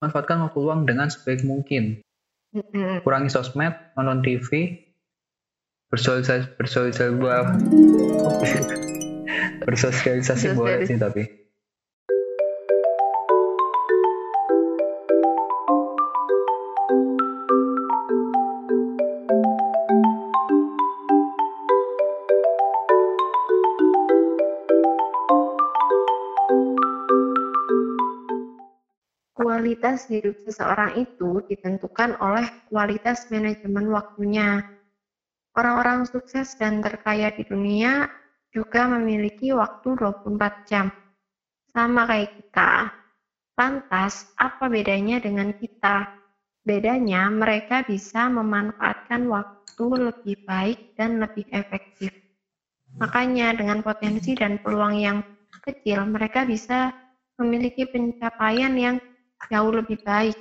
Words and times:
manfaatkan 0.00 0.40
waktu 0.40 0.58
luang 0.58 0.88
dengan 0.88 1.12
sebaik 1.12 1.44
mungkin. 1.44 2.00
Kurangi 3.04 3.30
sosmed, 3.30 3.76
nonton 3.94 4.26
TV, 4.26 4.80
bersosialisasi, 5.92 6.56
bersosialisasi, 6.58 7.26
bersosialisasi 9.62 10.46
boleh 10.58 10.88
sih 10.88 10.98
tapi. 10.98 11.49
Kualitas 29.80 30.12
hidup 30.12 30.36
seseorang 30.44 30.92
itu 31.00 31.40
ditentukan 31.48 32.20
oleh 32.20 32.44
kualitas 32.68 33.32
manajemen 33.32 33.88
waktunya. 33.88 34.60
Orang-orang 35.56 36.04
sukses 36.04 36.52
dan 36.60 36.84
terkaya 36.84 37.32
di 37.32 37.48
dunia 37.48 38.04
juga 38.52 38.84
memiliki 38.92 39.56
waktu 39.56 39.96
24 39.96 40.68
jam. 40.68 40.92
Sama 41.72 42.04
kayak 42.04 42.28
kita. 42.28 42.92
Lantas, 43.56 44.28
apa 44.36 44.68
bedanya 44.68 45.16
dengan 45.16 45.56
kita? 45.56 46.12
Bedanya, 46.60 47.32
mereka 47.32 47.80
bisa 47.80 48.28
memanfaatkan 48.28 49.32
waktu 49.32 50.12
lebih 50.12 50.44
baik 50.44 50.92
dan 51.00 51.24
lebih 51.24 51.48
efektif. 51.56 52.12
Makanya, 53.00 53.56
dengan 53.56 53.80
potensi 53.80 54.36
dan 54.36 54.60
peluang 54.60 55.00
yang 55.00 55.24
kecil, 55.64 56.04
mereka 56.04 56.44
bisa 56.44 56.92
memiliki 57.40 57.88
pencapaian 57.88 58.76
yang 58.76 59.00
jauh 59.48 59.72
lebih 59.72 60.02
baik. 60.04 60.36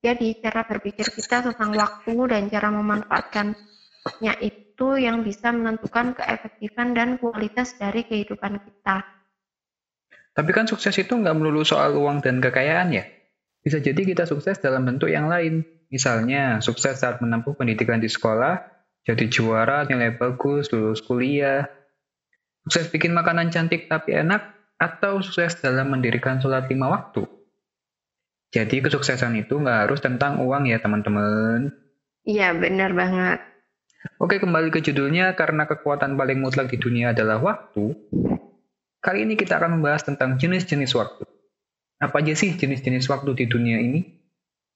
Jadi, 0.00 0.38
cara 0.40 0.64
berpikir 0.64 1.10
kita 1.12 1.44
tentang 1.44 1.76
waktu 1.76 2.14
dan 2.30 2.48
cara 2.48 2.68
memanfaatkannya 2.72 4.34
itu 4.40 4.88
yang 4.96 5.20
bisa 5.20 5.52
menentukan 5.52 6.16
keefektifan 6.16 6.96
dan 6.96 7.20
kualitas 7.20 7.76
dari 7.76 8.06
kehidupan 8.06 8.62
kita. 8.64 9.04
Tapi 10.30 10.50
kan 10.56 10.64
sukses 10.64 10.96
itu 10.96 11.12
nggak 11.12 11.36
melulu 11.36 11.66
soal 11.66 11.98
uang 11.98 12.24
dan 12.24 12.40
kekayaan 12.40 12.96
ya. 12.96 13.04
Bisa 13.60 13.76
jadi 13.76 14.00
kita 14.00 14.24
sukses 14.24 14.56
dalam 14.56 14.88
bentuk 14.88 15.12
yang 15.12 15.28
lain. 15.28 15.66
Misalnya, 15.92 16.64
sukses 16.64 16.96
saat 17.02 17.20
menempuh 17.20 17.52
pendidikan 17.58 18.00
di 18.00 18.08
sekolah, 18.08 18.62
jadi 19.04 19.26
juara, 19.28 19.84
nilai 19.84 20.16
bagus, 20.16 20.70
lulus 20.72 21.04
kuliah. 21.04 21.68
Sukses 22.64 22.88
bikin 22.88 23.12
makanan 23.12 23.52
cantik 23.52 23.90
tapi 23.90 24.16
enak, 24.16 24.54
atau 24.80 25.20
sukses 25.20 25.60
dalam 25.60 25.92
mendirikan 25.92 26.40
sholat 26.40 26.70
lima 26.72 26.88
waktu. 26.88 27.39
Jadi 28.50 28.82
kesuksesan 28.82 29.38
itu 29.38 29.62
nggak 29.62 29.86
harus 29.86 30.02
tentang 30.02 30.42
uang 30.42 30.66
ya 30.66 30.82
teman-teman. 30.82 31.70
Iya, 32.26 32.50
benar 32.58 32.90
banget. 32.92 33.38
Oke, 34.18 34.42
kembali 34.42 34.74
ke 34.74 34.82
judulnya 34.82 35.38
karena 35.38 35.70
kekuatan 35.70 36.18
paling 36.18 36.42
mutlak 36.42 36.72
di 36.72 36.80
dunia 36.80 37.14
adalah 37.14 37.38
waktu. 37.38 37.94
Kali 39.00 39.24
ini 39.24 39.38
kita 39.38 39.56
akan 39.56 39.80
membahas 39.80 40.04
tentang 40.04 40.36
jenis-jenis 40.36 40.92
waktu. 40.98 41.24
Apa 42.00 42.24
aja 42.24 42.32
sih 42.32 42.56
jenis-jenis 42.56 43.06
waktu 43.12 43.32
di 43.36 43.44
dunia 43.46 43.78
ini? 43.80 44.02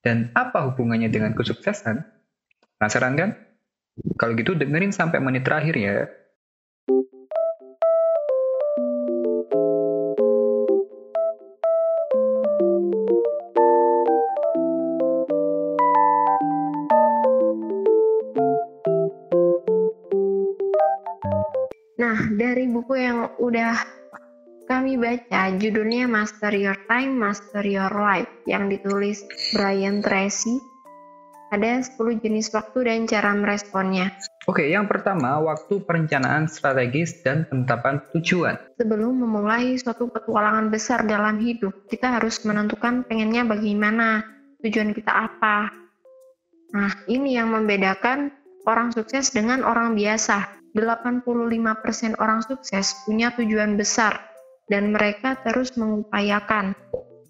Dan 0.04 0.30
apa 0.36 0.68
hubungannya 0.68 1.08
dengan 1.08 1.32
kesuksesan? 1.32 2.04
Penasaran 2.76 3.16
kan? 3.16 3.30
Kalau 4.20 4.36
gitu 4.36 4.52
dengerin 4.52 4.92
sampai 4.92 5.18
menit 5.24 5.42
terakhir 5.48 5.74
ya. 5.76 6.08
Buku 22.74 22.98
yang 22.98 23.30
udah 23.38 23.78
kami 24.66 24.98
baca, 24.98 25.54
judulnya 25.54 26.10
Master 26.10 26.50
Your 26.50 26.74
Time, 26.90 27.14
Master 27.20 27.62
Your 27.62 27.92
Life, 27.92 28.32
yang 28.50 28.66
ditulis 28.66 29.22
Brian 29.54 30.02
Tracy. 30.02 30.58
Ada 31.52 31.86
10 31.86 32.18
jenis 32.18 32.50
waktu 32.50 32.88
dan 32.88 33.06
cara 33.06 33.30
meresponnya. 33.36 34.10
Oke, 34.50 34.66
yang 34.66 34.90
pertama, 34.90 35.38
waktu 35.38 35.84
perencanaan 35.86 36.50
strategis 36.50 37.22
dan 37.22 37.46
penetapan 37.46 38.02
tujuan. 38.10 38.58
Sebelum 38.74 39.14
memulai 39.22 39.78
suatu 39.78 40.10
petualangan 40.10 40.72
besar 40.72 41.06
dalam 41.06 41.38
hidup, 41.38 41.86
kita 41.86 42.18
harus 42.18 42.42
menentukan 42.42 43.06
pengennya 43.06 43.46
bagaimana, 43.46 44.26
tujuan 44.64 44.90
kita 44.96 45.12
apa. 45.12 45.70
Nah, 46.74 46.90
ini 47.06 47.38
yang 47.38 47.54
membedakan 47.54 48.34
orang 48.66 48.90
sukses 48.90 49.30
dengan 49.30 49.62
orang 49.62 49.94
biasa. 49.94 50.63
85% 50.74 52.18
orang 52.18 52.42
sukses 52.42 52.98
punya 53.06 53.30
tujuan 53.38 53.78
besar 53.78 54.34
dan 54.66 54.90
mereka 54.90 55.38
terus 55.46 55.78
mengupayakan. 55.78 56.74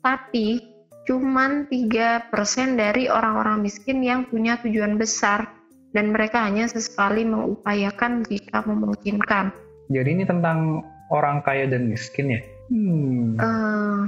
Tapi 0.00 0.64
cuman 1.04 1.68
3% 1.68 2.32
dari 2.80 3.12
orang-orang 3.12 3.60
miskin 3.60 4.00
yang 4.00 4.24
punya 4.32 4.56
tujuan 4.64 4.96
besar 4.96 5.52
dan 5.92 6.10
mereka 6.10 6.42
hanya 6.48 6.64
sesekali 6.64 7.28
mengupayakan 7.28 8.24
jika 8.24 8.64
memungkinkan. 8.64 9.52
Jadi 9.92 10.08
ini 10.08 10.24
tentang 10.24 10.80
orang 11.12 11.44
kaya 11.44 11.68
dan 11.68 11.92
miskin 11.92 12.32
ya? 12.32 12.40
Hmm. 12.72 13.36
Eh, 13.36 14.00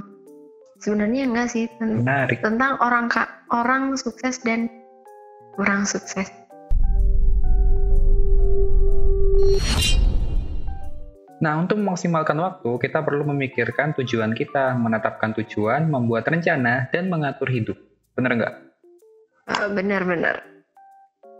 sebenarnya 0.81 1.29
enggak 1.29 1.49
sih 1.53 1.69
ten- 1.77 2.01
Menarik. 2.01 2.41
tentang 2.41 2.81
orang 2.81 3.13
orang 3.53 3.95
sukses 4.01 4.41
dan 4.41 4.73
kurang 5.55 5.85
sukses. 5.85 6.33
Nah, 11.37 11.61
untuk 11.61 11.77
memaksimalkan 11.77 12.41
waktu, 12.41 12.81
kita 12.81 13.05
perlu 13.05 13.29
memikirkan 13.29 13.93
tujuan 14.01 14.33
kita, 14.33 14.73
menetapkan 14.73 15.37
tujuan, 15.37 15.85
membuat 15.85 16.25
rencana, 16.27 16.89
dan 16.89 17.13
mengatur 17.13 17.53
hidup. 17.53 17.77
Bener 18.17 18.41
nggak? 18.41 18.55
Eh, 19.53 19.69
Benar-benar. 19.69 20.41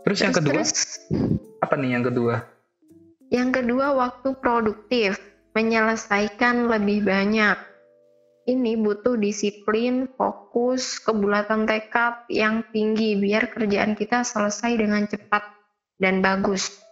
Terus 0.05 0.19
yang 0.23 0.31
kedua, 0.31 0.53
Terus, 0.63 0.71
apa 1.59 1.73
nih 1.75 1.99
yang 1.99 2.05
kedua? 2.05 2.35
yang 3.27 3.51
kedua 3.51 3.91
waktu 3.91 4.39
produktif, 4.39 5.19
menyelesaikan 5.51 6.71
lebih 6.71 7.03
banyak. 7.03 7.59
Ini 8.47 8.79
butuh 8.79 9.19
disiplin, 9.19 10.07
fokus, 10.15 11.03
kebulatan 11.03 11.67
tekad 11.67 12.23
yang 12.31 12.63
tinggi 12.71 13.19
biar 13.19 13.51
kerjaan 13.51 13.99
kita 13.99 14.23
selesai 14.23 14.79
dengan 14.79 15.03
cepat 15.03 15.43
dan 15.99 16.23
bagus. 16.23 16.86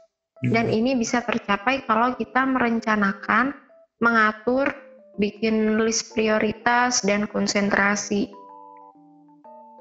Dan 0.52 0.70
ini 0.70 0.94
bisa 0.98 1.24
tercapai 1.24 1.86
kalau 1.88 2.14
kita 2.14 2.46
merencanakan, 2.46 3.56
mengatur, 4.04 4.74
bikin 5.16 5.80
list 5.80 6.12
prioritas 6.12 7.02
dan 7.02 7.26
konsentrasi. 7.26 8.30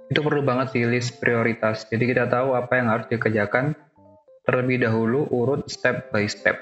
Itu 0.09 0.21
perlu 0.23 0.47
banget 0.47 0.77
sih 0.77 0.85
list 0.87 1.19
prioritas. 1.19 1.89
Jadi 1.91 2.05
kita 2.07 2.31
tahu 2.31 2.55
apa 2.55 2.79
yang 2.79 2.89
harus 2.93 3.07
dikerjakan 3.11 3.75
terlebih 4.45 4.85
dahulu 4.85 5.27
urut 5.33 5.67
step 5.67 6.13
by 6.13 6.29
step. 6.29 6.61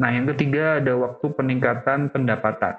Nah, 0.00 0.08
yang 0.16 0.24
ketiga 0.32 0.80
ada 0.80 0.96
waktu 0.96 1.26
peningkatan 1.36 2.08
pendapatan. 2.08 2.74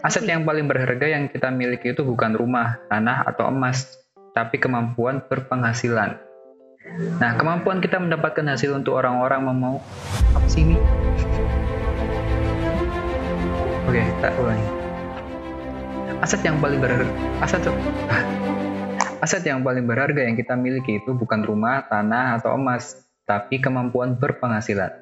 Aset 0.00 0.24
yang 0.26 0.42
paling 0.48 0.66
berharga 0.66 1.06
yang 1.06 1.28
kita 1.28 1.52
miliki 1.52 1.92
itu 1.92 2.02
bukan 2.02 2.34
rumah, 2.34 2.80
tanah, 2.88 3.28
atau 3.28 3.46
emas, 3.52 3.94
tapi 4.34 4.58
kemampuan 4.58 5.22
berpenghasilan. 5.30 6.18
Nah, 7.22 7.32
kemampuan 7.38 7.78
kita 7.78 8.02
mendapatkan 8.02 8.44
hasil 8.44 8.74
untuk 8.74 8.98
orang-orang 8.98 9.40
mau 9.46 9.78
apa 10.34 10.46
sih 10.50 10.66
ini? 10.66 10.76
Oke, 13.86 14.02
kita 14.02 14.28
ulangi. 14.42 14.68
Aset 16.20 16.42
yang 16.42 16.58
paling 16.58 16.82
berharga, 16.82 17.08
aset 17.40 17.62
aset 19.24 19.42
yang 19.46 19.62
paling 19.62 19.86
berharga 19.86 20.26
yang 20.26 20.36
kita 20.36 20.58
miliki 20.58 21.00
itu 21.00 21.14
bukan 21.14 21.46
rumah, 21.46 21.86
tanah, 21.88 22.36
atau 22.36 22.58
emas, 22.58 23.06
tapi 23.24 23.62
kemampuan 23.62 24.18
berpenghasilan, 24.18 24.92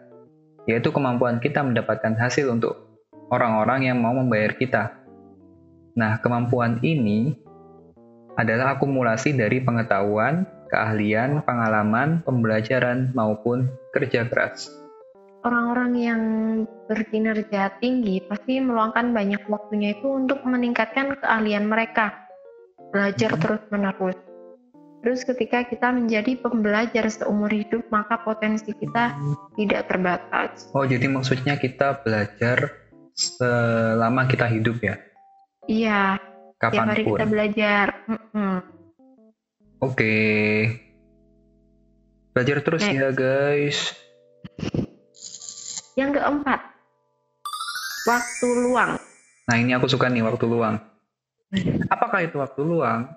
yaitu 0.68 0.94
kemampuan 0.94 1.42
kita 1.42 1.64
mendapatkan 1.64 2.14
hasil 2.14 2.52
untuk 2.52 2.78
orang-orang 3.32 3.90
yang 3.90 3.98
mau 3.98 4.14
membayar 4.14 4.54
kita. 4.54 5.02
Nah, 5.98 6.20
kemampuan 6.22 6.78
ini 6.86 7.42
adalah 8.36 8.76
akumulasi 8.76 9.36
dari 9.36 9.60
pengetahuan, 9.60 10.48
keahlian, 10.72 11.44
pengalaman, 11.44 12.24
pembelajaran, 12.24 13.12
maupun 13.12 13.68
kerja 13.92 14.24
keras. 14.28 14.72
orang-orang 15.42 15.92
yang 15.98 16.22
berkinerja 16.86 17.74
tinggi 17.82 18.22
pasti 18.30 18.62
meluangkan 18.62 19.10
banyak 19.10 19.42
waktunya 19.50 19.98
itu 19.98 20.06
untuk 20.06 20.38
meningkatkan 20.46 21.18
keahlian 21.18 21.66
mereka. 21.66 22.14
Belajar 22.94 23.34
Hmm. 23.34 23.42
terus-menerus. 23.42 24.14
Terus 25.02 25.26
ketika 25.26 25.66
kita 25.66 25.90
menjadi 25.90 26.38
pembelajar 26.38 27.10
seumur 27.10 27.50
hidup, 27.50 27.90
maka 27.90 28.22
potensi 28.22 28.70
kita 28.70 29.18
tidak 29.58 29.90
terbatas. 29.90 30.70
Oh, 30.70 30.86
jadi 30.86 31.10
maksudnya 31.10 31.58
kita 31.58 32.06
belajar 32.06 32.70
selama 33.18 34.30
kita 34.30 34.46
hidup 34.46 34.78
ya. 34.78 34.94
Iya. 35.66 36.22
Tiap 36.70 36.86
hari 36.86 37.02
kita 37.02 37.24
belajar. 37.26 37.86
Mm-mm. 38.06 38.54
Oke. 39.82 40.14
Belajar 42.30 42.56
terus 42.62 42.86
Next. 42.86 42.94
ya 42.94 43.10
guys. 43.10 43.78
Yang 45.98 46.22
keempat, 46.22 46.60
waktu 48.06 48.48
luang. 48.62 48.96
Nah 49.50 49.56
ini 49.58 49.74
aku 49.74 49.90
suka 49.90 50.06
nih 50.06 50.22
waktu 50.22 50.46
luang. 50.46 50.78
Apakah 51.90 52.24
itu 52.24 52.38
waktu 52.38 52.62
luang? 52.62 53.10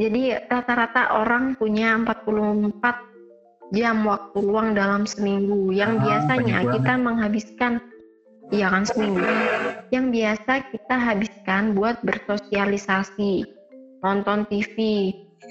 Jadi 0.00 0.32
rata-rata 0.48 1.20
orang 1.20 1.58
punya 1.60 1.98
44 2.00 3.76
jam 3.76 3.96
waktu 4.08 4.38
luang 4.40 4.72
dalam 4.72 5.04
seminggu. 5.04 5.68
Yang 5.74 5.92
Ah, 5.92 6.00
biasanya 6.00 6.56
kita 6.72 6.92
menghabiskan, 6.96 7.72
iya 8.52 8.68
kan 8.68 8.84
seminggu. 8.84 9.24
Yang 9.88 10.06
biasa 10.12 10.52
kita 10.70 10.96
habiskan 10.96 11.72
buat 11.72 11.98
bersosialisasi, 12.04 13.48
nonton 14.04 14.44
TV, 14.52 14.76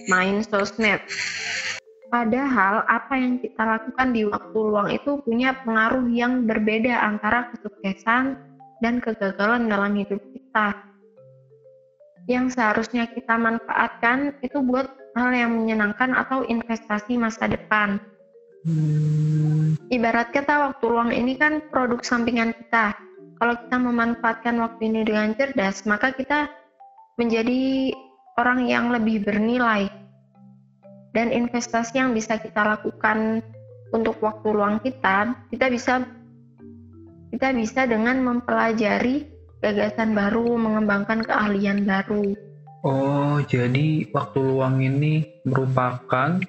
main 0.07 0.45
sosmed. 0.45 1.01
Padahal 2.13 2.83
apa 2.91 3.13
yang 3.15 3.39
kita 3.39 3.63
lakukan 3.63 4.11
di 4.11 4.27
waktu 4.27 4.57
luang 4.57 4.91
itu 4.91 5.23
punya 5.23 5.55
pengaruh 5.63 6.05
yang 6.11 6.45
berbeda 6.45 6.95
antara 7.01 7.49
kesuksesan 7.55 8.35
dan 8.83 8.99
kegagalan 8.99 9.71
dalam 9.71 9.95
hidup 9.95 10.19
kita 10.35 10.91
yang 12.29 12.53
seharusnya 12.53 13.09
kita 13.09 13.33
manfaatkan 13.33 14.37
itu 14.45 14.61
buat 14.61 14.87
hal 15.17 15.33
yang 15.33 15.51
menyenangkan 15.57 16.13
atau 16.13 16.45
investasi 16.45 17.17
masa 17.17 17.49
depan. 17.49 17.97
Hmm, 18.61 19.73
Ibarat 19.89 20.29
kata 20.29 20.69
waktu 20.69 20.85
luang 20.85 21.09
ini 21.09 21.33
kan 21.33 21.65
produk 21.73 22.05
sampingan 22.05 22.53
kita. 22.53 22.93
Kalau 23.41 23.57
kita 23.57 23.77
memanfaatkan 23.81 24.55
waktu 24.61 24.81
ini 24.85 25.01
dengan 25.01 25.33
cerdas, 25.33 25.81
maka 25.89 26.13
kita 26.13 26.45
menjadi 27.17 27.89
orang 28.37 28.69
yang 28.69 28.93
lebih 28.93 29.25
bernilai. 29.25 29.89
Dan 31.11 31.33
investasi 31.33 31.97
yang 31.97 32.13
bisa 32.13 32.37
kita 32.37 32.61
lakukan 32.61 33.41
untuk 33.91 34.21
waktu 34.21 34.47
luang 34.53 34.77
kita, 34.79 35.35
kita 35.49 35.67
bisa 35.67 36.05
kita 37.33 37.51
bisa 37.57 37.89
dengan 37.89 38.21
mempelajari 38.21 39.25
gagasan 39.59 40.13
baru, 40.13 40.55
mengembangkan 40.55 41.25
keahlian 41.25 41.83
baru. 41.83 42.37
Oh, 42.85 43.41
jadi 43.45 44.09
waktu 44.13 44.39
luang 44.41 44.81
ini 44.81 45.41
merupakan 45.45 46.41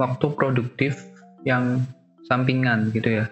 waktu 0.00 0.26
produktif 0.32 1.09
yang 1.44 1.84
sampingan 2.28 2.92
gitu 2.92 3.22
ya. 3.22 3.24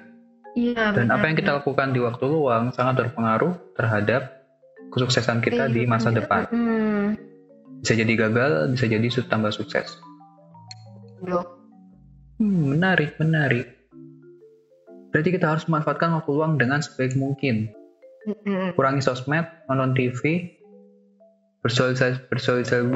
Iya, 0.58 0.90
Dan 0.96 1.12
apa 1.12 1.22
benar. 1.22 1.28
yang 1.31 1.37
kita 1.38 1.50
lakukan 1.62 1.88
di 1.94 2.00
waktu 2.02 2.25
luang 2.26 2.75
sangat 2.75 3.06
berpengaruh 3.06 3.55
terhadap 3.78 4.43
kesuksesan 4.90 5.38
kita 5.38 5.70
di 5.70 5.87
masa 5.87 6.10
Kehidupan 6.10 6.19
depan. 6.19 6.40
Hmm, 6.50 7.06
Bisa 7.78 7.94
jadi 7.94 8.12
gagal, 8.19 8.75
bisa 8.75 8.90
jadi 8.90 9.06
tambah 9.22 9.55
sukses. 9.55 10.02
loh. 11.22 11.46
Hmm, 12.38 12.75
menarik, 12.75 13.14
menarik. 13.19 13.66
Berarti 15.11 15.31
kita 15.34 15.50
harus 15.50 15.66
memanfaatkan 15.66 16.14
waktu 16.14 16.31
luang 16.31 16.58
dengan 16.58 16.82
sebaik 16.82 17.14
mungkin. 17.14 17.70
Mm-mm. 18.26 18.75
Kurangi 18.75 19.02
sosmed, 19.02 19.46
nonton 19.66 19.94
TV, 19.94 20.50
bersosialisasi, 21.62 22.28
bersosialisasi, 22.28 22.87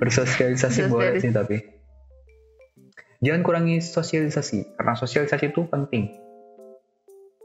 bersosialisasi 0.00 0.80
boleh 0.88 1.20
sih 1.20 1.32
tapi. 1.32 1.79
Jangan 3.20 3.44
kurangi 3.44 3.84
sosialisasi, 3.84 4.80
karena 4.80 4.96
sosialisasi 4.96 5.52
itu 5.52 5.68
penting. 5.68 6.08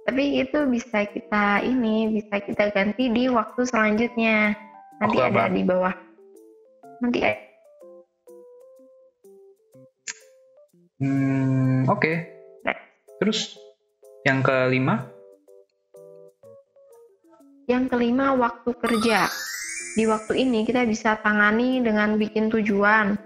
Tapi 0.08 0.40
itu 0.40 0.60
bisa 0.72 1.04
kita 1.04 1.66
ini, 1.68 2.16
bisa 2.16 2.40
kita 2.40 2.72
ganti 2.72 3.12
di 3.12 3.28
waktu 3.28 3.68
selanjutnya. 3.68 4.56
Nanti 5.04 5.18
Waktu 5.20 5.36
ada 5.36 5.42
apa? 5.44 5.52
di 5.52 5.62
bawah. 5.68 5.96
Nanti 7.04 7.20
ada. 7.20 7.44
Hmm, 10.96 11.84
oke. 11.92 12.12
Next. 12.64 12.86
Terus 13.20 13.40
yang 14.24 14.40
kelima, 14.40 15.12
Yang 17.66 17.98
kelima, 17.98 18.38
waktu 18.38 18.78
kerja. 18.78 19.26
Di 19.98 20.06
waktu 20.06 20.38
ini 20.38 20.70
kita 20.70 20.86
bisa 20.86 21.18
tangani 21.18 21.82
dengan 21.82 22.14
bikin 22.14 22.54
tujuan 22.54 23.18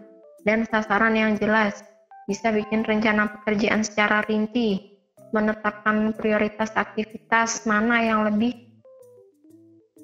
dan 0.47 0.63
sasaran 0.63 1.11
yang 1.11 1.35
jelas. 1.35 1.88
Bisa 2.29 2.53
bikin 2.53 2.85
rencana 2.85 3.25
pekerjaan 3.25 3.81
secara 3.81 4.21
rinci, 4.21 4.77
menetapkan 5.33 6.13
prioritas 6.13 6.69
aktivitas 6.77 7.65
mana 7.65 8.05
yang 8.05 8.21
lebih 8.29 8.53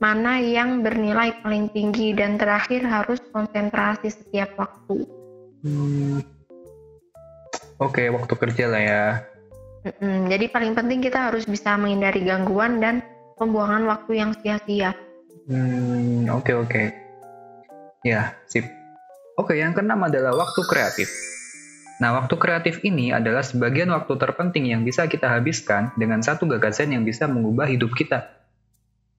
mana 0.01 0.41
yang 0.43 0.83
bernilai 0.83 1.37
paling 1.39 1.71
tinggi 1.71 2.11
dan 2.11 2.35
terakhir 2.35 2.83
harus 2.83 3.21
konsentrasi 3.31 4.11
setiap 4.11 4.51
waktu. 4.59 5.07
hmm, 5.63 6.19
oke 7.79 8.03
waktu 8.11 8.33
kerja 8.35 8.65
lah 8.67 8.81
ya. 8.81 9.03
Mm-mm, 9.85 10.27
jadi 10.27 10.45
paling 10.49 10.73
penting 10.73 10.99
kita 10.99 11.29
harus 11.31 11.45
bisa 11.45 11.77
menghindari 11.77 12.25
gangguan 12.25 12.81
dan 12.81 13.05
pembuangan 13.37 13.85
waktu 13.85 14.17
yang 14.17 14.31
sia-sia. 14.41 14.97
Hmm, 15.45 16.25
oke 16.33 16.51
oke. 16.57 16.83
Ya, 18.01 18.33
sip. 18.49 18.65
Oke, 19.37 19.57
yang 19.57 19.77
keenam 19.77 20.01
adalah 20.01 20.33
waktu 20.33 20.61
kreatif. 20.65 21.09
Nah, 21.95 22.11
waktu 22.11 22.35
kreatif 22.35 22.83
ini 22.83 23.15
adalah 23.15 23.39
sebagian 23.39 23.87
waktu 23.87 24.19
terpenting 24.19 24.67
yang 24.67 24.83
bisa 24.83 25.07
kita 25.07 25.31
habiskan 25.31 25.95
dengan 25.95 26.19
satu 26.19 26.43
gagasan 26.43 26.91
yang 26.91 27.07
bisa 27.07 27.23
mengubah 27.31 27.71
hidup 27.71 27.95
kita. 27.95 28.35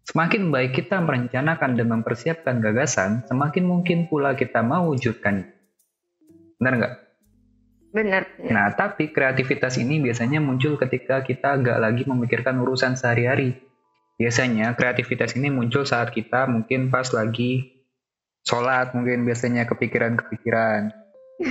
Semakin 0.06 0.52
baik 0.52 0.76
kita 0.76 1.00
merencanakan 1.00 1.74
dan 1.74 1.86
mempersiapkan 1.88 2.60
gagasan, 2.60 3.24
semakin 3.26 3.64
mungkin 3.64 4.06
pula 4.06 4.36
kita 4.36 4.60
mewujudkannya. 4.60 5.50
Benar 6.60 6.72
nggak? 6.78 6.94
Benar. 7.96 8.22
Nah, 8.44 8.68
tapi 8.76 9.08
kreativitas 9.08 9.80
ini 9.80 9.96
biasanya 10.04 10.38
muncul 10.44 10.76
ketika 10.76 11.24
kita 11.24 11.56
nggak 11.56 11.78
lagi 11.80 12.02
memikirkan 12.04 12.60
urusan 12.60 12.92
sehari-hari. 12.92 13.56
Biasanya 14.20 14.76
kreativitas 14.76 15.32
ini 15.32 15.48
muncul 15.48 15.88
saat 15.88 16.12
kita 16.12 16.44
mungkin 16.44 16.92
pas 16.92 17.08
lagi 17.16 17.84
sholat, 18.44 18.92
mungkin 18.92 19.24
biasanya 19.24 19.64
kepikiran-kepikiran. 19.64 21.05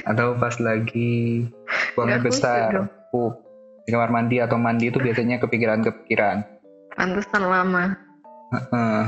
Atau 0.06 0.34
pas 0.42 0.56
lagi 0.58 1.46
buang 1.94 2.10
Nggak 2.10 2.18
air 2.18 2.26
khusyuk 2.26 2.42
besar, 2.42 2.70
pup, 3.14 3.34
di 3.86 3.90
kamar 3.94 4.10
mandi 4.10 4.42
atau 4.42 4.58
mandi 4.58 4.90
itu 4.90 4.98
biasanya 4.98 5.38
kepikiran-kepikiran. 5.38 6.42
Pantesan 6.98 7.44
lama. 7.46 7.94
Heeh. 8.50 9.02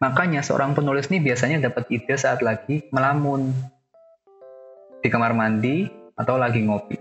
Makanya 0.00 0.40
seorang 0.40 0.72
penulis 0.72 1.08
nih 1.12 1.20
biasanya 1.20 1.68
dapat 1.68 1.88
ide 1.92 2.16
saat 2.16 2.40
lagi 2.40 2.88
melamun 2.92 3.52
di 5.00 5.08
kamar 5.08 5.36
mandi 5.36 5.88
atau 6.16 6.40
lagi 6.40 6.64
ngopi. 6.64 6.96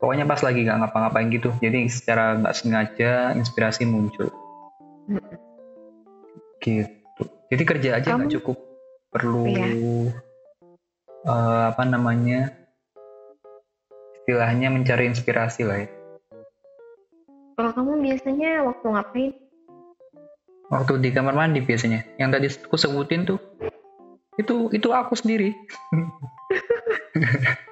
Pokoknya 0.00 0.24
pas 0.24 0.40
lagi 0.40 0.64
nggak 0.64 0.78
ngapa-ngapain 0.86 1.28
gitu. 1.28 1.50
Jadi 1.60 1.90
secara 1.90 2.38
nggak 2.38 2.56
sengaja 2.56 3.34
inspirasi 3.36 3.84
muncul. 3.84 4.30
Gitu. 6.62 7.22
Jadi 7.50 7.62
kerja 7.66 7.98
aja 7.98 8.16
nggak 8.16 8.32
cukup. 8.38 8.56
Perlu 9.10 9.50
Iya. 9.50 10.29
Eh, 11.26 11.62
apa 11.72 11.82
namanya? 11.84 12.54
Istilahnya 14.22 14.68
mencari 14.70 15.10
inspirasi 15.10 15.66
lah 15.66 15.84
ya. 15.84 15.88
Kalau 17.60 17.70
kamu 17.76 17.92
biasanya 18.00 18.64
waktu 18.64 18.86
ngapain? 18.88 19.32
Waktu 20.70 20.92
di 21.02 21.10
kamar 21.10 21.34
mandi 21.34 21.60
biasanya. 21.60 22.06
Yang 22.16 22.30
tadi 22.30 22.46
aku 22.64 22.76
sebutin 22.78 23.26
tuh 23.26 23.38
itu 24.40 24.72
itu 24.72 24.88
aku 24.92 25.14
sendiri. 25.18 25.52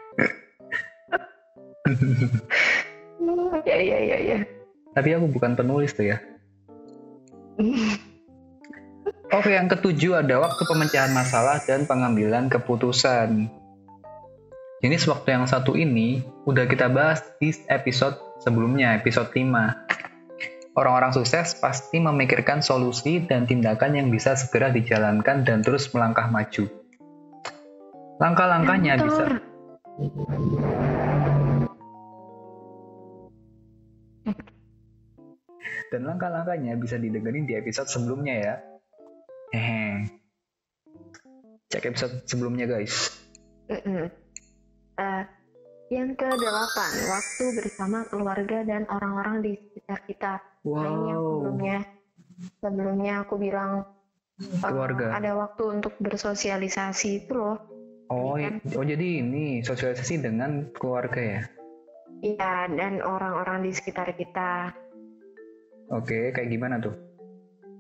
Ya 3.69 3.77
ya 3.81 3.99
ya 4.01 4.19
ya. 4.23 4.39
Tapi 4.97 5.09
aku 5.13 5.29
bukan 5.29 5.53
penulis 5.59 5.93
tuh 5.93 6.09
ya. 6.09 6.17
Oke, 9.29 9.53
yang 9.53 9.69
ketujuh 9.69 10.25
ada 10.25 10.41
waktu 10.41 10.65
pemecahan 10.65 11.13
masalah 11.13 11.61
dan 11.69 11.85
pengambilan 11.85 12.49
keputusan. 12.49 13.53
Jenis 14.81 15.05
waktu 15.05 15.37
yang 15.37 15.45
satu 15.45 15.77
ini 15.77 16.25
udah 16.49 16.65
kita 16.65 16.89
bahas 16.89 17.21
di 17.37 17.53
episode 17.69 18.17
sebelumnya, 18.41 18.97
episode 18.97 19.29
5. 19.29 20.73
Orang-orang 20.81 21.13
sukses 21.13 21.61
pasti 21.61 22.01
memikirkan 22.01 22.65
solusi 22.65 23.21
dan 23.21 23.45
tindakan 23.45 24.01
yang 24.01 24.09
bisa 24.09 24.33
segera 24.33 24.73
dijalankan 24.73 25.45
dan 25.45 25.61
terus 25.61 25.93
melangkah 25.93 26.33
maju. 26.33 26.65
Langkah-langkahnya 28.17 28.97
bisa 28.97 29.25
dan 35.93 36.01
langkah-langkahnya 36.05 36.81
bisa 36.81 36.97
didengerin 36.97 37.45
di 37.45 37.61
episode 37.61 37.93
sebelumnya 37.93 38.37
ya. 38.41 38.78
Hehe. 39.49 40.05
Cek 41.69 41.85
episode 41.89 42.25
sebelumnya 42.29 42.69
guys. 42.69 43.13
Eh, 43.69 45.23
yang 45.89 46.13
ke 46.17 46.29
delapan, 46.29 46.91
waktu 47.09 47.45
bersama 47.57 48.05
keluarga 48.09 48.65
dan 48.65 48.85
orang-orang 48.89 49.45
di 49.45 49.53
sekitar 49.57 50.01
kita. 50.05 50.33
Nah, 50.69 50.85
ini 50.85 51.05
yang 51.09 51.21
Wow, 51.21 51.29
sebelumnya, 51.33 51.79
sebelumnya 52.61 53.15
aku 53.25 53.35
bilang 53.41 53.71
eh, 54.41 54.61
keluarga. 54.61 55.17
ada 55.17 55.33
waktu 55.37 55.63
untuk 55.81 55.97
bersosialisasi 56.01 57.25
itu 57.25 57.33
loh. 57.37 57.57
Oh, 58.09 58.37
kan? 58.41 58.65
oh 58.65 58.85
jadi 58.85 59.21
ini 59.21 59.61
sosialisasi 59.61 60.25
dengan 60.25 60.73
keluarga 60.73 61.21
ya? 61.21 61.43
Iya, 62.25 62.73
dan 62.73 63.05
orang-orang 63.05 63.69
di 63.69 63.71
sekitar 63.77 64.17
kita. 64.17 64.73
Oke, 65.93 66.33
kayak 66.33 66.49
gimana 66.49 66.81
tuh? 66.81 67.08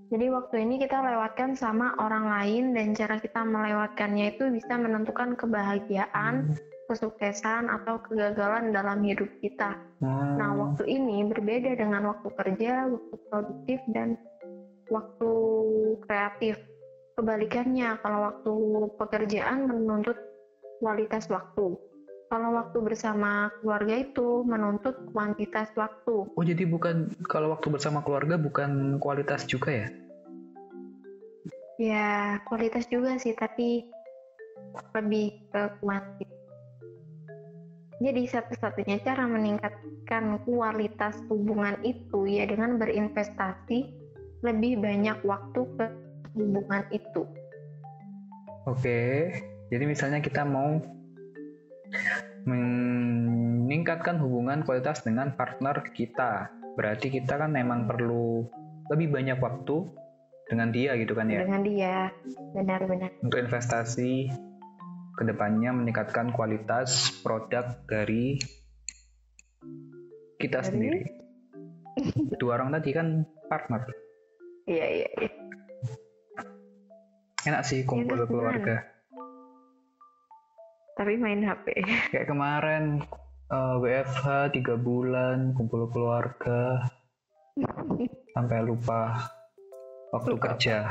Jadi 0.08 0.26
waktu 0.32 0.64
ini 0.64 0.80
kita 0.80 1.04
lewatkan 1.04 1.52
sama 1.52 1.92
orang 2.00 2.32
lain 2.32 2.64
dan 2.72 2.96
cara 2.96 3.20
kita 3.20 3.44
melewatkannya 3.44 4.32
itu 4.32 4.48
bisa 4.48 4.80
menentukan 4.80 5.36
kebahagiaan, 5.36 6.56
kesuksesan, 6.88 7.68
atau 7.68 8.00
kegagalan 8.00 8.72
dalam 8.72 9.04
hidup 9.04 9.28
kita. 9.44 9.76
Hmm, 10.00 10.40
Nah, 10.40 10.50
waktu 10.56 10.88
ini 10.88 11.28
berbeda 11.28 11.76
dengan 11.76 12.16
waktu 12.16 12.28
kerja, 12.32 12.88
waktu 12.88 13.14
produktif, 13.28 13.78
dan 13.92 14.16
waktu 14.88 15.30
kreatif. 16.08 16.56
Kebalikannya, 17.20 18.00
kalau 18.00 18.32
waktu 18.32 18.52
pekerjaan 18.96 19.68
menuntut 19.68 20.16
kualitas 20.80 21.28
waktu. 21.28 21.76
Kalau 22.28 22.60
waktu 22.60 22.78
bersama 22.84 23.48
keluarga 23.56 24.04
itu 24.04 24.44
menuntut 24.44 24.92
kuantitas 25.16 25.72
waktu. 25.72 26.28
Oh, 26.28 26.44
jadi 26.44 26.68
bukan 26.68 27.08
kalau 27.24 27.56
waktu 27.56 27.72
bersama 27.72 28.04
keluarga 28.04 28.36
bukan 28.36 29.00
kualitas 29.00 29.48
juga 29.48 29.72
ya? 29.72 29.88
Ya, 31.80 32.36
kualitas 32.44 32.84
juga 32.92 33.16
sih, 33.16 33.32
tapi 33.32 33.80
lebih 34.92 35.32
ke 35.48 35.62
kuantitas. 35.80 36.36
Jadi 37.98 38.22
satu-satunya 38.28 39.00
cara 39.00 39.24
meningkatkan 39.24 40.38
kualitas 40.44 41.16
hubungan 41.32 41.80
itu 41.80 42.28
ya 42.28 42.44
dengan 42.44 42.76
berinvestasi 42.76 43.88
lebih 44.44 44.78
banyak 44.78 45.16
waktu 45.24 45.60
ke 45.80 45.86
hubungan 46.36 46.84
itu. 46.92 47.24
Oke, 48.68 49.32
jadi 49.72 49.84
misalnya 49.88 50.20
kita 50.20 50.44
mau 50.44 50.78
meningkatkan 52.48 54.16
hubungan 54.24 54.64
kualitas 54.64 55.04
dengan 55.04 55.36
partner 55.36 55.84
kita. 55.92 56.48
Berarti 56.74 57.12
kita 57.12 57.36
kan 57.36 57.52
memang 57.52 57.84
perlu 57.84 58.48
lebih 58.88 59.12
banyak 59.12 59.36
waktu 59.36 59.76
dengan 60.48 60.72
dia 60.72 60.96
gitu 60.96 61.12
kan 61.12 61.28
ya. 61.28 61.44
Dengan 61.44 61.62
dia, 61.62 61.96
benar-benar. 62.56 63.12
Untuk 63.20 63.38
investasi 63.44 64.32
ke 65.18 65.22
depannya 65.26 65.74
meningkatkan 65.74 66.32
kualitas 66.32 67.10
produk 67.20 67.84
dari 67.84 68.40
kita 70.38 70.62
Dari? 70.62 70.68
sendiri. 70.70 71.00
Dua 72.38 72.56
orang 72.56 72.78
tadi 72.78 72.90
kan 72.94 73.26
partner. 73.50 73.82
Iya, 74.64 74.86
iya, 74.86 75.08
iya. 75.18 75.30
Enak 77.48 77.62
sih 77.66 77.82
kumpul 77.82 78.24
terus 78.24 78.30
keluarga. 78.30 78.97
Tapi 80.98 81.14
main 81.14 81.46
HP. 81.46 81.66
Kayak 82.12 82.26
kemarin 82.26 83.06
eh, 83.54 83.74
WFH 83.78 84.50
tiga 84.50 84.74
bulan 84.74 85.54
kumpul 85.54 85.86
keluarga 85.94 86.90
sampai 88.34 88.62
lupa 88.62 89.18
waktu 90.14 90.38
Lupa 90.38 90.54
kerja 90.54 90.86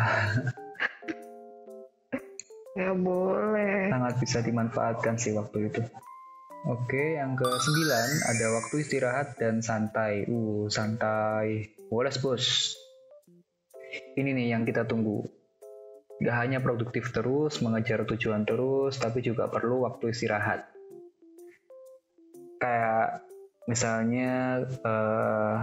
Nggak 2.77 2.97
boleh. 3.01 3.89
sangat 3.89 4.13
bisa 4.21 4.37
dimanfaatkan 4.45 5.17
sih 5.17 5.33
waktu 5.33 5.73
itu. 5.73 5.81
Oke, 6.69 7.17
yang 7.17 7.33
ke 7.33 7.47
sembilan 7.47 8.07
ada 8.29 8.45
waktu 8.53 8.75
istirahat 8.85 9.33
dan 9.41 9.65
santai. 9.65 10.29
Uh, 10.29 10.69
santai. 10.69 11.73
Boleh 11.89 12.13
bos. 12.21 12.77
Ini 14.13 14.29
nih 14.29 14.53
yang 14.53 14.61
kita 14.61 14.85
tunggu. 14.85 15.25
Gak 16.17 16.37
hanya 16.37 16.57
produktif 16.57 17.13
terus, 17.13 17.61
mengejar 17.61 18.01
tujuan 18.09 18.41
terus, 18.41 18.97
tapi 18.97 19.21
juga 19.21 19.45
perlu 19.45 19.85
waktu 19.85 20.09
istirahat. 20.09 20.65
Kayak 22.57 23.21
misalnya 23.69 24.65
eh, 24.65 25.55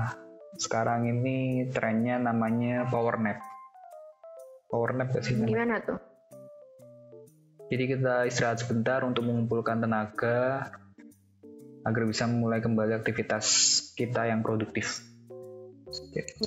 sekarang 0.55 1.11
ini 1.11 1.67
trennya 1.75 2.23
namanya 2.23 2.87
power 2.87 3.19
nap. 3.19 3.43
Power 4.71 4.95
nap 4.95 5.11
gak 5.11 5.27
sih? 5.27 5.35
namanya? 5.35 5.51
Gimana 5.51 5.77
tuh? 5.83 5.99
Jadi 7.75 7.85
kita 7.91 8.15
istirahat 8.31 8.63
sebentar 8.63 9.03
untuk 9.03 9.27
mengumpulkan 9.27 9.83
tenaga 9.83 10.71
agar 11.85 12.03
bisa 12.07 12.31
memulai 12.31 12.63
kembali 12.63 12.95
aktivitas 12.95 13.47
kita 13.99 14.31
yang 14.31 14.47
produktif. 14.47 15.03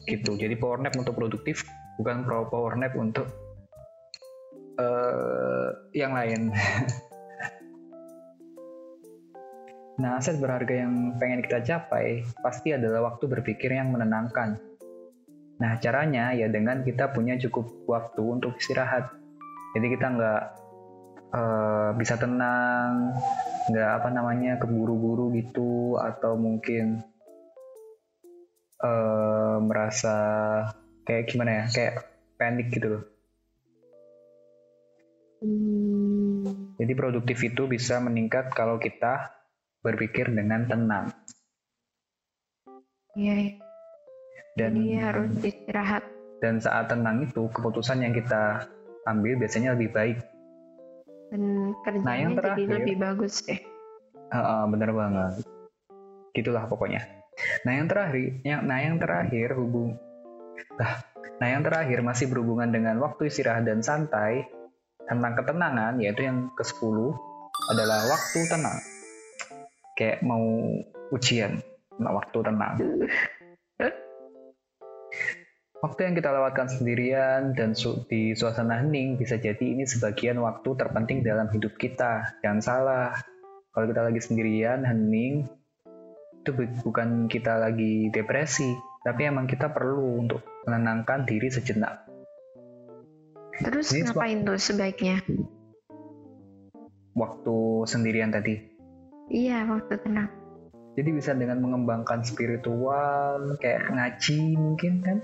Gitu. 0.08 0.32
Jadi 0.40 0.56
power 0.56 0.80
nap 0.80 0.96
untuk 0.96 1.20
produktif, 1.20 1.68
bukan 2.00 2.24
pro 2.24 2.48
power 2.48 2.80
nap 2.80 2.96
untuk 2.96 3.47
eh, 4.78 5.68
yang 5.98 6.14
lain. 6.14 6.54
nah, 10.02 10.22
aset 10.22 10.38
berharga 10.38 10.86
yang 10.86 11.18
pengen 11.18 11.42
kita 11.42 11.66
capai 11.66 12.22
pasti 12.46 12.70
adalah 12.74 13.02
waktu 13.14 13.26
berpikir 13.26 13.74
yang 13.74 13.90
menenangkan. 13.90 14.62
Nah, 15.58 15.82
caranya 15.82 16.38
ya 16.38 16.46
dengan 16.54 16.86
kita 16.86 17.10
punya 17.18 17.34
cukup 17.42 17.66
waktu 17.90 18.22
untuk 18.22 18.62
istirahat. 18.62 19.10
Jadi 19.74 19.88
kita 19.98 20.06
nggak 20.14 20.44
eh, 21.34 21.90
bisa 21.98 22.22
tenang, 22.22 23.18
nggak 23.74 23.92
apa 24.02 24.10
namanya 24.14 24.62
keburu-buru 24.62 25.34
gitu, 25.34 25.98
atau 25.98 26.38
mungkin 26.38 27.02
eh, 28.86 29.58
merasa 29.66 30.18
kayak 31.10 31.26
gimana 31.34 31.66
ya, 31.66 31.74
kayak 31.74 31.94
panik 32.38 32.70
gitu 32.70 32.88
loh. 32.94 33.17
Hmm, 35.38 36.74
Jadi 36.76 36.94
produktif 36.94 37.38
itu 37.40 37.70
bisa 37.70 38.02
meningkat 38.02 38.50
kalau 38.52 38.82
kita 38.82 39.30
berpikir 39.80 40.28
dengan 40.28 40.66
tenang 40.66 41.14
iya, 43.14 43.36
iya. 43.38 43.54
dan 44.58 44.74
Jadi 44.74 44.84
harus 44.98 45.30
istirahat. 45.40 46.04
dan 46.38 46.58
saat 46.58 46.90
tenang 46.90 47.22
itu 47.24 47.46
keputusan 47.50 48.02
yang 48.02 48.14
kita 48.14 48.66
ambil 49.06 49.38
biasanya 49.38 49.78
lebih 49.78 49.90
baik. 49.90 50.18
Dan 51.30 51.42
kerjanya 51.82 52.06
Nah, 52.06 52.16
yang 52.16 52.32
jadi 52.32 52.40
terakhir- 52.42 52.74
lebih 52.74 52.96
bagus 52.98 53.34
deh. 53.44 53.60
Heeh, 54.28 54.62
bener 54.68 54.90
banget. 54.92 55.34
Gitulah 56.34 56.66
pokoknya. 56.66 57.06
Nah 57.64 57.74
yang 57.74 57.86
terakhir, 57.86 58.42
yang, 58.42 58.66
nah 58.66 58.82
yang 58.82 58.98
terakhir 58.98 59.54
hubung, 59.54 59.94
nah, 60.74 60.94
nah 61.38 61.48
yang 61.48 61.62
terakhir 61.62 62.02
masih 62.02 62.26
berhubungan 62.28 62.70
dengan 62.70 62.98
waktu 62.98 63.30
istirahat 63.30 63.62
dan 63.64 63.82
santai 63.82 64.50
tentang 65.08 65.34
ketenangan, 65.40 65.98
yaitu 66.04 66.28
yang 66.28 66.52
ke 66.54 66.64
10 66.64 67.16
adalah 67.72 68.06
waktu 68.12 68.40
tenang. 68.52 68.78
Kayak 69.98 70.22
mau 70.22 70.46
ujian, 71.10 71.64
nah, 71.98 72.14
waktu 72.14 72.38
tenang. 72.44 72.76
Waktu 75.78 76.10
yang 76.10 76.16
kita 76.18 76.34
lewatkan 76.34 76.68
sendirian 76.74 77.54
dan 77.54 77.78
su- 77.78 78.02
di 78.10 78.34
suasana 78.34 78.82
hening 78.82 79.22
bisa 79.22 79.38
jadi 79.38 79.62
ini 79.62 79.86
sebagian 79.86 80.42
waktu 80.42 80.74
terpenting 80.74 81.22
dalam 81.22 81.54
hidup 81.54 81.78
kita. 81.78 82.34
Jangan 82.42 82.62
salah, 82.66 83.14
kalau 83.70 83.86
kita 83.86 84.02
lagi 84.10 84.18
sendirian, 84.18 84.82
hening, 84.82 85.46
itu 86.42 86.50
bu- 86.50 86.82
bukan 86.82 87.30
kita 87.30 87.62
lagi 87.62 88.10
depresi, 88.10 88.74
tapi 89.06 89.30
emang 89.30 89.46
kita 89.46 89.70
perlu 89.70 90.18
untuk 90.26 90.42
menenangkan 90.66 91.30
diri 91.30 91.54
sejenak. 91.54 92.07
Terus 93.62 93.88
sebab- 93.90 94.14
ngapain 94.14 94.40
tuh 94.46 94.58
sebaiknya? 94.58 95.18
Waktu 97.18 97.58
sendirian 97.90 98.30
tadi. 98.30 98.62
Iya, 99.28 99.66
waktu 99.66 99.98
tenang. 100.06 100.30
Jadi 100.98 101.10
bisa 101.14 101.34
dengan 101.34 101.62
mengembangkan 101.62 102.26
spiritual, 102.26 103.58
kayak 103.62 103.90
ngaji 103.90 104.58
mungkin 104.58 104.94
kan? 105.02 105.18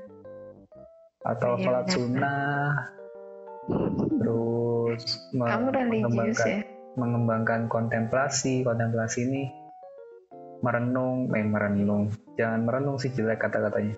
Atau 1.24 1.58
Iya, 1.58 1.64
sholat 1.66 1.86
sunnah, 1.90 2.68
terus 4.22 5.02
Kamu 5.32 5.68
religius 5.72 6.04
mengembangkan, 6.04 6.46
ya? 6.46 6.62
mengembangkan 6.94 7.62
kontemplasi, 7.72 8.62
kontemplasi 8.62 9.20
ini 9.26 9.44
merenung, 10.62 11.32
eh 11.34 11.42
merenung, 11.48 12.12
jangan 12.36 12.68
merenung 12.68 13.00
sih 13.00 13.10
jelek 13.10 13.42
kata-katanya. 13.42 13.96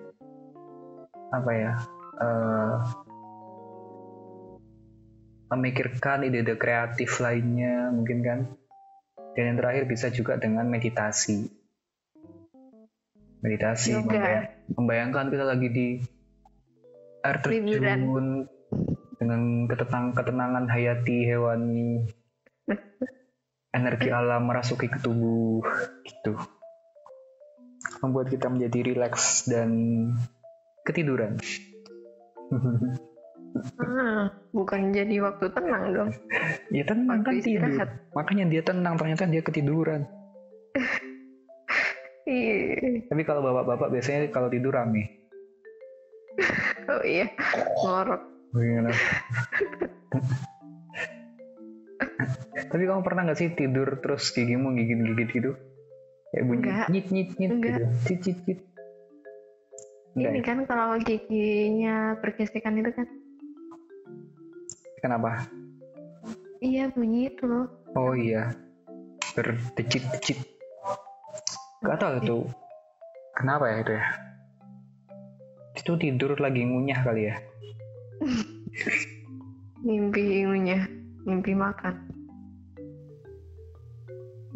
Apa 1.34 1.51
ya? 1.51 1.74
eh, 2.15 2.75
memikirkan 5.52 6.25
ide-ide 6.25 6.58
kreatif 6.58 7.22
lainnya 7.22 7.94
mungkin 7.94 8.20
kan. 8.25 8.40
Dan 9.36 9.44
yang 9.52 9.58
terakhir 9.60 9.84
bisa 9.86 10.08
juga 10.10 10.40
dengan 10.40 10.66
meditasi. 10.72 11.52
Meditasi, 13.44 14.00
membayang- 14.00 14.50
membayangkan 14.74 15.25
kita 15.30 15.46
lagi 15.46 15.68
di 15.70 15.88
air 17.22 17.38
terjun 17.44 18.48
dengan 19.20 19.42
ketenang, 19.70 20.16
ketenangan 20.18 20.66
hayati 20.72 21.18
hewani 21.30 22.10
energi 23.75 24.10
alam 24.18 24.50
merasuki 24.50 24.88
ke 24.90 24.98
tubuh 25.04 25.62
gitu. 26.08 26.40
Membuat 28.02 28.34
kita 28.34 28.50
menjadi 28.50 28.94
rileks 28.94 29.46
dan 29.46 29.70
ketiduran 30.86 31.38
Ah, 33.78 34.24
bukan 34.52 34.92
jadi 34.92 35.16
waktu 35.22 35.48
tenang 35.50 35.84
dong. 35.90 36.10
ya 36.70 36.84
tenang 36.84 37.22
kan 37.22 37.32
Waktu 37.32 37.40
tidur 37.42 37.72
istirahat. 37.72 37.90
makanya 38.12 38.46
dia 38.46 38.62
tenang 38.62 38.96
ternyata 38.96 39.24
dia 39.26 39.40
ketiduran 39.40 40.04
Iya. 42.26 43.06
tapi 43.06 43.22
kalau 43.22 43.40
bapak-bapak 43.42 43.88
biasanya 43.92 44.28
kalau 44.28 44.50
tidur 44.50 44.74
rame 44.74 45.08
Oh 46.86 47.02
iya, 47.02 47.26
ngorok. 47.80 48.22
Gimana? 48.52 48.92
Tapi 52.66 52.84
kamu 52.84 53.02
pernah 53.02 53.22
nggak 53.24 53.38
sih 53.38 53.50
tidur 53.52 54.00
terus 54.00 54.30
gigimu 54.30 54.70
gigit-gigit 54.72 55.30
gitu? 55.32 55.52
Kayak 56.30 56.44
bunyi 56.46 56.62
Enggak. 56.62 56.88
nyit 56.90 57.08
nyit 57.10 57.30
nyit 57.36 57.52
Enggak. 57.52 57.72
gitu. 57.72 57.84
Cit 58.06 58.20
cit 58.22 58.38
cit. 58.44 58.60
Enggak 60.14 60.30
Ini 60.30 60.40
ya? 60.40 60.44
kan 60.44 60.58
kalau 60.66 60.96
giginya 61.00 61.96
bergesekan 62.20 62.78
itu 62.78 62.92
kan, 62.92 63.08
Kenapa? 65.06 65.46
iya 66.66 66.90
bunyi 66.90 67.30
itu 67.30 67.46
loh. 67.46 67.70
Oh 67.94 68.18
iya. 68.18 68.50
Berdecit-decit. 69.38 70.42
Gak 71.86 72.02
tau 72.02 72.18
itu. 72.18 72.50
Kenapa 73.38 73.70
ya 73.70 73.86
itu 73.86 73.94
ya? 74.02 74.06
Itu 75.78 75.94
tidur 76.02 76.34
lagi 76.42 76.66
ngunyah 76.66 77.00
kali 77.06 77.30
ya? 77.30 77.38
Mimpi 79.86 80.42
ngunyah, 80.42 80.90
mimpi 81.30 81.54
makan. 81.54 82.10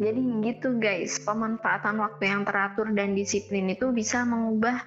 Jadi 0.02 0.20
gitu 0.50 0.82
guys, 0.82 1.22
pemanfaatan 1.22 2.02
waktu 2.02 2.26
yang 2.26 2.42
teratur 2.42 2.90
dan 2.90 3.14
disiplin 3.14 3.70
itu 3.70 3.94
bisa 3.94 4.26
mengubah 4.26 4.82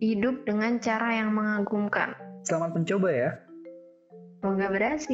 hidup 0.00 0.48
dengan 0.48 0.80
cara 0.80 1.20
yang 1.20 1.36
mengagumkan. 1.36 2.16
Selamat 2.48 2.80
mencoba 2.80 3.10
ya. 3.12 3.30
Un 4.42 4.62
abrazo. 4.62 5.12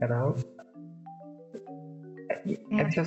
Hello. 0.00 0.34
Canción 2.76 3.06